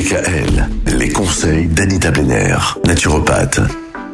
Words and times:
DKL, 0.00 0.66
les 0.96 1.10
conseils 1.10 1.66
d'Anita 1.66 2.10
Benner, 2.10 2.56
naturopathe. 2.86 3.60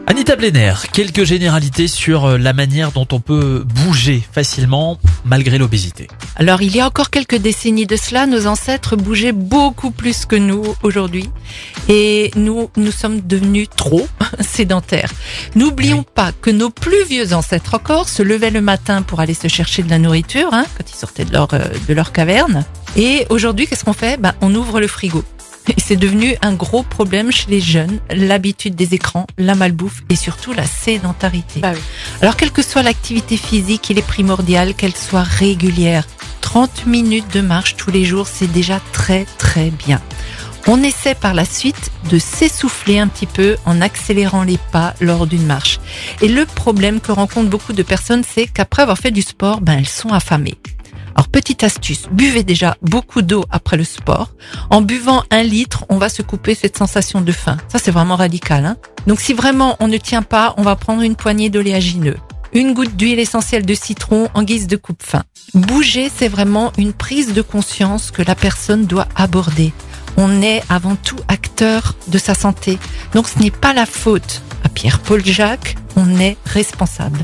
Anita 0.09 0.35
Blenner, 0.35 0.75
quelques 0.93 1.23
généralités 1.23 1.87
sur 1.87 2.25
euh, 2.25 2.39
la 2.39 2.53
manière 2.53 2.91
dont 2.91 3.07
on 3.13 3.21
peut 3.21 3.65
bouger 3.65 4.21
facilement 4.33 4.99
malgré 5.25 5.59
l'obésité. 5.59 6.09
Alors, 6.35 6.61
il 6.61 6.75
y 6.75 6.81
a 6.81 6.87
encore 6.87 7.11
quelques 7.11 7.37
décennies 7.37 7.87
de 7.87 7.95
cela, 7.95 8.27
nos 8.27 8.49
ancêtres 8.49 8.97
bougeaient 8.97 9.31
beaucoup 9.31 9.93
plus 9.93 10.27
que 10.27 10.35
nous 10.35 10.65
aujourd'hui. 10.83 11.31
Et 11.89 12.33
nous, 12.35 12.69
nous 12.77 12.91
sommes 12.91 13.21
devenus 13.21 13.69
trop 13.77 14.09
sédentaires. 14.41 15.13
N'oublions 15.55 16.03
pas 16.03 16.33
que 16.33 16.51
nos 16.51 16.71
plus 16.71 17.05
vieux 17.05 17.33
ancêtres 17.33 17.75
encore 17.75 18.09
se 18.09 18.25
levaient 18.25 18.51
le 18.51 18.61
matin 18.61 19.03
pour 19.03 19.21
aller 19.21 19.35
se 19.35 19.47
chercher 19.47 19.85
de 19.85 19.91
la 19.91 20.01
nourriture, 20.01 20.49
hein, 20.53 20.67
quand 20.77 20.91
ils 20.91 20.97
sortaient 20.97 21.25
de 21.25 21.33
leur, 21.33 21.55
euh, 21.55 21.61
de 21.89 21.95
leur 21.95 22.11
caverne. 22.11 22.65
Et 22.97 23.27
aujourd'hui, 23.31 23.69
qu'est-ce 23.69 23.85
qu'on 23.85 23.93
fait? 23.93 24.21
Ben, 24.21 24.35
On 24.41 24.53
ouvre 24.53 24.81
le 24.81 24.89
frigo. 24.89 25.23
C'est 25.79 25.97
devenu 25.97 26.37
un 26.43 26.53
gros 26.53 26.83
problème 26.83 27.31
chez 27.31 27.51
les 27.51 27.61
jeunes, 27.61 28.01
l'habitude 28.11 28.75
des 28.75 28.95
écrans, 28.95 29.27
la 29.39 29.55
malbouffe 29.55 30.03
et 30.09 30.17
surtout 30.17 30.53
la 30.53 30.67
sédentarité. 30.67 31.61
Bah 31.61 31.73
oui. 31.75 31.81
Alors 32.23 32.37
quelle 32.37 32.51
que 32.51 32.63
soit 32.63 32.83
l'activité 32.83 33.37
physique, 33.37 33.89
il 33.91 33.99
est 33.99 34.07
primordial 34.07 34.75
qu'elle 34.75 34.97
soit 34.97 35.23
régulière. 35.23 36.07
30 36.41 36.87
minutes 36.87 37.33
de 37.35 37.41
marche 37.41 37.77
tous 37.77 37.91
les 37.91 38.05
jours, 38.05 38.27
c'est 38.27 38.51
déjà 38.51 38.81
très 38.93 39.27
très 39.39 39.71
bien. 39.71 40.01
On 40.69 40.83
essaie 40.83 41.15
par 41.15 41.33
la 41.33 41.45
suite 41.45 41.93
de 42.11 42.19
s'essouffler 42.19 42.99
un 42.99 43.07
petit 43.07 43.27
peu 43.27 43.57
en 43.65 43.81
accélérant 43.81 44.43
les 44.43 44.59
pas 44.73 44.95
lors 45.01 45.29
d'une 45.29 45.47
marche. 45.47 45.79
Et 46.23 46.29
le 46.29 46.45
problème 46.45 47.01
que 47.01 47.13
rencontrent 47.13 47.51
beaucoup 47.51 47.73
de 47.73 47.85
personnes, 47.85 48.25
c'est 48.29 48.49
qu'après 48.49 48.83
avoir 48.83 48.99
fait 48.99 49.13
du 49.13 49.23
sport, 49.23 49.61
ben 49.61 49.79
elles 49.79 49.89
sont 49.89 50.09
affamées. 50.09 50.57
Petite 51.33 51.65
astuce, 51.65 52.05
buvez 52.11 52.43
déjà 52.43 52.77
beaucoup 52.83 53.23
d'eau 53.23 53.45
après 53.51 53.77
le 53.77 53.85
sport. 53.85 54.31
En 54.71 54.81
buvant 54.81 55.23
un 55.31 55.43
litre, 55.43 55.85
on 55.89 55.99
va 55.99 56.09
se 56.09 56.23
couper 56.23 56.55
cette 56.55 56.77
sensation 56.77 57.21
de 57.21 57.33
faim. 57.33 57.57
Ça 57.69 57.79
c'est 57.79 57.91
vraiment 57.91 58.17
radical. 58.17 58.65
Hein 58.65 58.77
Donc 59.07 59.21
si 59.21 59.35
vraiment 59.35 59.77
on 59.81 59.89
ne 59.89 59.99
tient 59.99 60.23
pas, 60.23 60.55
on 60.57 60.63
va 60.63 60.77
prendre 60.77 61.03
une 61.03 61.17
poignée 61.17 61.51
d'oléagineux. 61.51 62.17
Une 62.53 62.73
goutte 62.73 62.97
d'huile 62.97 63.19
essentielle 63.19 63.67
de 63.67 63.75
citron 63.75 64.29
en 64.35 64.43
guise 64.43 64.67
de 64.67 64.77
coupe-faim. 64.77 65.25
Bouger, 65.55 66.11
c'est 66.15 66.29
vraiment 66.29 66.73
une 66.79 66.93
prise 66.93 67.35
de 67.35 67.43
conscience 67.43 68.11
que 68.11 68.23
la 68.23 68.35
personne 68.35 68.87
doit 68.87 69.09
aborder. 69.15 69.73
On 70.17 70.41
est 70.41 70.63
avant 70.71 70.97
tout 70.97 71.19
acteur 71.29 71.95
de 72.09 72.19
sa 72.19 72.35
santé. 72.35 72.79
Donc 73.13 73.29
ce 73.29 73.39
n'est 73.41 73.51
pas 73.51 73.75
la 73.75 73.85
faute 73.85 74.43
à 74.65 74.69
Pierre-Paul 74.69 75.25
Jacques, 75.25 75.77
on 75.97 76.19
est 76.19 76.37
responsable. 76.47 77.21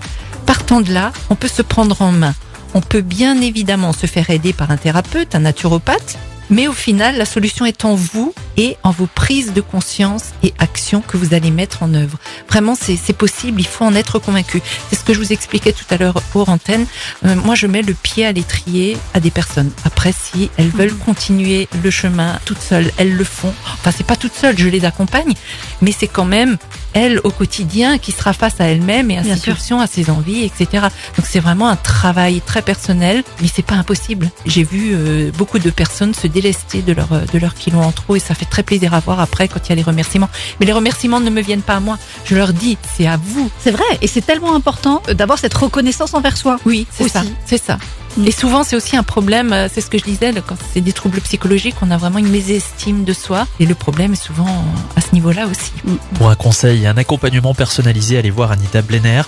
Partant 0.47 0.81
de 0.81 0.93
là, 0.93 1.13
on 1.31 1.35
peut 1.35 1.49
se 1.49 1.63
prendre 1.63 2.03
en 2.03 2.13
main. 2.13 2.35
On 2.75 2.81
peut 2.81 3.03
bien 3.03 3.41
évidemment 3.41 3.93
se 3.93 4.07
faire 4.07 4.31
aider 4.31 4.53
par 4.53 4.71
un 4.71 4.77
thérapeute, 4.77 5.35
un 5.35 5.41
naturopathe, 5.41 6.19
mais 6.53 6.69
au 6.69 6.73
final, 6.73 7.17
la 7.17 7.25
solution 7.25 7.65
est 7.65 7.87
en 7.87 7.95
vous 7.95 8.35
et 8.59 8.77
en 8.83 8.91
vos 8.91 9.07
prises 9.07 9.55
de 9.55 9.63
conscience 9.63 10.33
et 10.43 10.53
actions 10.59 11.01
que 11.01 11.17
vous 11.17 11.33
allez 11.33 11.51
mettre 11.51 11.83
en 11.83 11.95
œuvre. 11.95 12.19
Vraiment, 12.49 12.75
c'est 12.75 13.13
possible, 13.15 13.61
il 13.61 13.67
faut 13.67 13.87
en 13.87 13.95
être 13.95 14.19
convaincu. 14.19 14.61
C'est 14.91 14.97
ce 14.97 15.03
que 15.03 15.15
je 15.15 15.19
vous 15.19 15.33
expliquais 15.33 15.73
tout 15.73 15.87
à 15.89 15.97
l'heure 15.97 16.21
hors 16.35 16.51
antenne. 16.51 16.85
Euh, 17.25 17.37
moi, 17.37 17.55
je 17.55 17.67
mets 17.67 17.81
le 17.81 17.95
pied 17.95 18.27
à 18.27 18.33
l'étrier 18.33 18.99
à 19.15 19.21
des 19.21 19.31
personnes. 19.31 19.71
Après, 19.85 20.13
si 20.13 20.51
elles 20.59 20.69
veulent 20.69 20.95
continuer 20.95 21.69
le 21.83 21.91
chemin 21.91 22.39
toutes 22.45 22.61
seules, 22.61 22.91
elles 22.99 23.17
le 23.17 23.25
font. 23.25 23.55
Enfin, 23.73 23.91
c'est 23.91 24.07
pas 24.07 24.17
toutes 24.17 24.35
seules, 24.35 24.59
je 24.59 24.69
les 24.69 24.85
accompagne, 24.85 25.33
mais 25.81 25.93
c'est 25.93 26.09
quand 26.09 26.27
même 26.27 26.59
elle 26.95 27.21
au 27.25 27.31
quotidien 27.31 27.99
qui 27.99 28.13
sera 28.13 28.33
face 28.33 28.61
à 28.61 28.65
elle-même 28.65 29.11
et 29.11 29.19
à 29.19 29.25
ses 29.25 29.41
pulsions, 29.41 29.81
à 29.81 29.87
ses 29.87 30.11
envies, 30.11 30.45
etc. 30.45 30.87
Donc 31.17 31.27
c'est 31.29 31.41
vraiment 31.41 31.69
un 31.69 31.77
travail 31.77 32.41
très 32.41 32.63
personnel, 32.63 33.25
mais 33.41 33.49
c'est 33.53 33.65
pas 33.65 33.75
impossible. 33.75 34.31
J'ai 34.47 34.65
vu 34.65 34.93
euh, 34.95 35.31
beaucoup 35.37 35.59
de 35.59 35.71
personnes 35.71 36.15
se 36.15 36.27
délester 36.27 36.83
de 36.83 36.93
leur 36.93 37.13
euh, 37.13 37.21
de 37.33 37.39
leur 37.39 37.55
kilo 37.55 37.79
en 37.79 37.93
trop 37.93 38.17
et 38.17 38.21
ça 38.21 38.35
fait 38.35 38.45
très 38.45 38.63
plaisir 38.63 38.95
à 38.95 39.01
voir 39.01 39.21
après 39.21 39.49
quand 39.49 39.61
il 39.67 39.71
y 39.71 39.73
a 39.73 39.77
les 39.77 39.83
remerciements. 39.83 40.29
Mais 40.61 40.67
les 40.67 40.73
remerciements 40.73 41.21
ne 41.21 41.31
me 41.31 41.41
viennent 41.41 41.63
pas 41.63 41.77
à 41.77 41.81
moi. 41.81 41.99
Je 42.25 42.35
leur 42.35 42.53
dis, 42.53 42.77
c'est 42.97 43.07
à 43.07 43.17
vous. 43.17 43.51
C'est 43.59 43.71
vrai, 43.71 43.85
et 44.01 44.07
c'est 44.07 44.21
tellement 44.21 44.55
important 44.55 45.03
euh, 45.09 45.15
d'avoir 45.15 45.39
cette 45.39 45.55
reconnaissance 45.55 46.15
envers 46.15 46.37
soi. 46.37 46.59
Oui, 46.67 46.87
c'est 46.91 47.09
ça, 47.09 47.23
c'est 47.47 47.63
ça. 47.63 47.79
Mm. 48.17 48.27
Et 48.27 48.31
souvent, 48.31 48.65
c'est 48.65 48.77
aussi 48.77 48.97
un 48.97 49.03
problème, 49.03 49.53
euh, 49.53 49.69
c'est 49.73 49.81
ce 49.81 49.91
que 49.91 49.99
je 49.99 50.05
disais, 50.05 50.33
quand 50.47 50.57
c'est 50.73 50.81
des 50.81 50.93
troubles 50.93 51.21
psychologiques, 51.21 51.77
on 51.83 51.91
a 51.91 51.97
vraiment 51.97 52.19
une 52.19 52.29
mésestime 52.29 53.03
de 53.05 53.13
soi. 53.13 53.47
Et 53.61 53.67
le 53.67 53.75
problème 53.75 54.13
est 54.13 54.23
souvent 54.23 54.65
à 54.97 55.01
ce 55.01 55.13
niveau-là 55.13 55.47
aussi. 55.47 55.73
Pour 56.15 56.31
un 56.31 56.35
conseil 56.35 56.85
et 56.85 56.87
un 56.87 56.97
accompagnement 56.97 57.55
personnalisé, 57.55 58.19
allez 58.19 58.31
voir 58.31 58.53
Anita 58.53 58.83
Blenner, 58.83 59.23